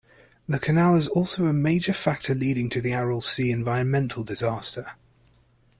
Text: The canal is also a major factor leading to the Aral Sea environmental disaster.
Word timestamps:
The 0.49 0.57
canal 0.57 0.95
is 0.95 1.07
also 1.07 1.45
a 1.45 1.53
major 1.53 1.93
factor 1.93 2.33
leading 2.33 2.71
to 2.71 2.81
the 2.81 2.91
Aral 2.95 3.21
Sea 3.21 3.51
environmental 3.51 4.23
disaster. 4.23 4.93